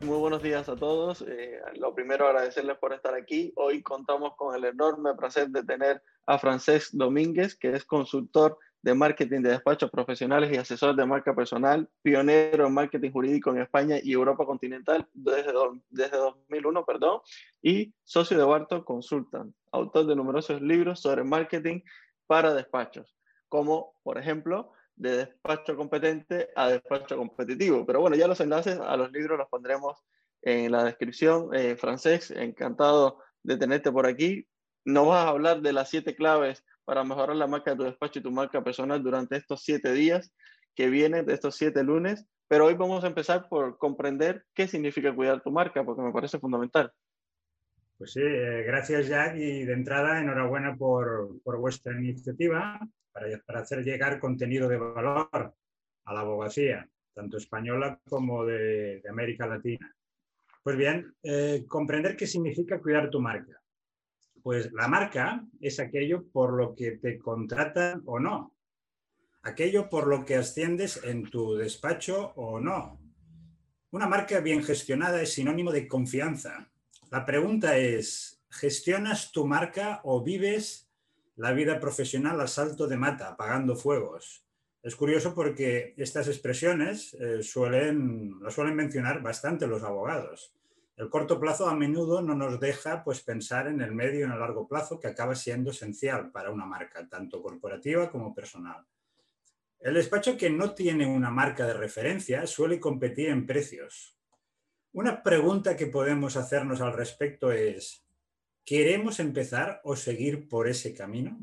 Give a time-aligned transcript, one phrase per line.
[0.00, 1.22] Muy buenos días a todos.
[1.22, 3.52] Eh, lo primero, agradecerles por estar aquí.
[3.56, 8.94] Hoy contamos con el enorme placer de tener a Francesc Domínguez, que es consultor de
[8.94, 13.96] marketing de despachos profesionales y asesor de marca personal, pionero en marketing jurídico en España
[14.00, 15.52] y Europa continental desde,
[15.90, 17.20] desde 2001, perdón,
[17.60, 21.80] y socio de Barton Consultant, autor de numerosos libros sobre marketing
[22.28, 23.16] para despachos,
[23.48, 27.86] como por ejemplo de despacho competente a despacho competitivo.
[27.86, 30.04] Pero bueno, ya los enlaces a los libros los pondremos
[30.42, 31.54] en la descripción.
[31.54, 34.46] Eh, Francés, encantado de tenerte por aquí.
[34.84, 38.18] Nos vas a hablar de las siete claves para mejorar la marca de tu despacho
[38.18, 40.32] y tu marca personal durante estos siete días
[40.74, 42.26] que vienen, de estos siete lunes.
[42.48, 46.38] Pero hoy vamos a empezar por comprender qué significa cuidar tu marca, porque me parece
[46.38, 46.90] fundamental.
[47.98, 52.80] Pues sí, eh, gracias Jack y de entrada enhorabuena por, por vuestra iniciativa
[53.44, 55.54] para, hacer llegar contenido de valor
[56.04, 59.94] a la abogacía, tanto española como de, América Latina.
[60.62, 63.60] Pues bien, eh, comprender qué significa cuidar tu marca.
[64.42, 68.54] Pues la marca es aquello por lo que te contratan o no,
[69.42, 73.00] aquello por lo que asciendes en tu despacho o no.
[73.90, 76.70] Una marca bien gestionada es sinónimo de confianza.
[77.10, 80.87] La pregunta es, ¿gestionas tu marca o vives
[81.38, 84.44] la vida profesional a salto de mata, apagando fuegos.
[84.82, 90.52] Es curioso porque estas expresiones eh, suelen, las suelen mencionar bastante los abogados.
[90.96, 94.32] El corto plazo a menudo no nos deja pues, pensar en el medio y en
[94.32, 98.84] el largo plazo, que acaba siendo esencial para una marca, tanto corporativa como personal.
[99.78, 104.18] El despacho que no tiene una marca de referencia suele competir en precios.
[104.90, 108.07] Una pregunta que podemos hacernos al respecto es,
[108.68, 111.40] ¿Queremos empezar o seguir por ese camino?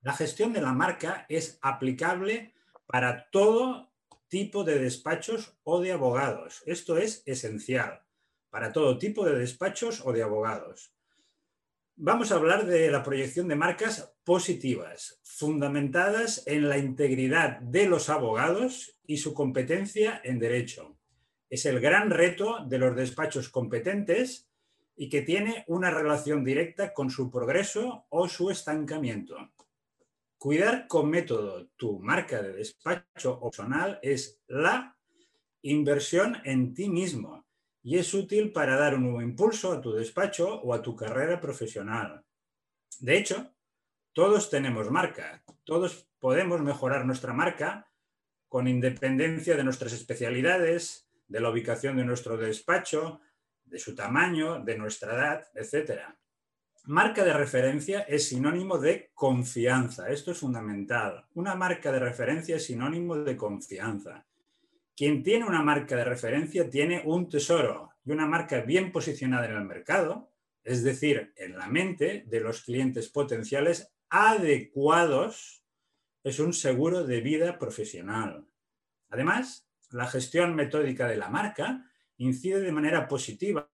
[0.00, 2.54] La gestión de la marca es aplicable
[2.86, 3.92] para todo
[4.28, 6.62] tipo de despachos o de abogados.
[6.64, 8.00] Esto es esencial
[8.48, 10.94] para todo tipo de despachos o de abogados.
[11.94, 18.08] Vamos a hablar de la proyección de marcas positivas, fundamentadas en la integridad de los
[18.08, 20.96] abogados y su competencia en derecho.
[21.50, 24.48] Es el gran reto de los despachos competentes
[24.96, 29.36] y que tiene una relación directa con su progreso o su estancamiento.
[30.38, 34.96] Cuidar con método tu marca de despacho opcional es la
[35.62, 37.44] inversión en ti mismo
[37.82, 41.40] y es útil para dar un nuevo impulso a tu despacho o a tu carrera
[41.40, 42.24] profesional.
[42.98, 43.54] De hecho,
[44.12, 47.90] todos tenemos marca, todos podemos mejorar nuestra marca
[48.48, 53.20] con independencia de nuestras especialidades, de la ubicación de nuestro despacho,
[53.66, 56.00] de su tamaño, de nuestra edad, etc.
[56.84, 60.08] Marca de referencia es sinónimo de confianza.
[60.08, 61.26] Esto es fundamental.
[61.34, 64.24] Una marca de referencia es sinónimo de confianza.
[64.96, 69.56] Quien tiene una marca de referencia tiene un tesoro y una marca bien posicionada en
[69.56, 70.30] el mercado,
[70.62, 75.64] es decir, en la mente de los clientes potenciales adecuados,
[76.22, 78.46] es un seguro de vida profesional.
[79.10, 81.84] Además, la gestión metódica de la marca
[82.18, 83.68] incide de manera positiva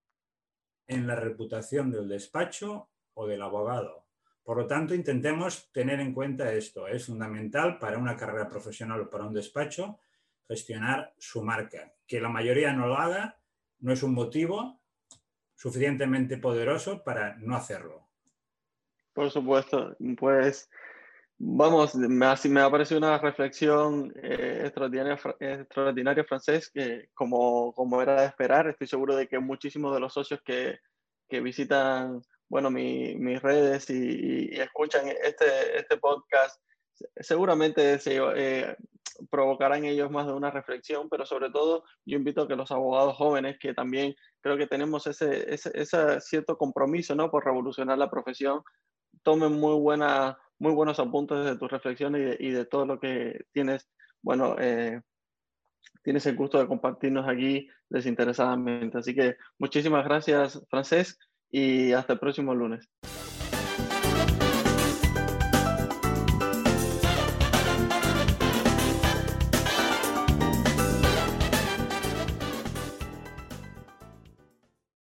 [0.86, 4.06] en la reputación del despacho o del abogado.
[4.42, 6.88] Por lo tanto, intentemos tener en cuenta esto.
[6.88, 10.00] Es fundamental para una carrera profesional o para un despacho
[10.48, 11.94] gestionar su marca.
[12.06, 13.38] Que la mayoría no lo haga
[13.78, 14.81] no es un motivo
[15.54, 18.08] suficientemente poderoso para no hacerlo.
[19.12, 20.70] Por supuesto, pues
[21.44, 28.00] Vamos, me ha, me ha parecido una reflexión eh, extraordinaria, extraordinaria, francés, que como, como
[28.00, 30.78] era de esperar, estoy seguro de que muchísimos de los socios que,
[31.28, 36.62] que visitan bueno, mi, mis redes y, escuchan este, este podcast,
[37.16, 38.76] seguramente se, eh,
[39.28, 43.16] provocarán ellos más de una reflexión, pero sobre todo yo invito a que los abogados
[43.16, 47.32] jóvenes, que también creo que tenemos ese, ese, ese cierto compromiso ¿no?
[47.32, 48.62] por revolucionar la profesión,
[49.25, 53.88] tomen muy buena muy buenos apuntes de tus reflexiones y de, todo lo que tienes,
[54.23, 55.00] bueno, eh,
[56.05, 58.97] tienes el gusto de compartirnos aquí desinteresadamente.
[58.97, 61.19] Así que muchísimas gracias, Francés,
[61.50, 62.88] y hasta el próximo lunes.